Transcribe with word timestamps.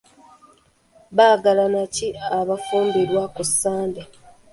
Baagalana 1.15 1.81
ki 1.93 2.07
abaafumbirwa 2.39 3.23
ku 3.33 3.43
Sande? 3.59 4.01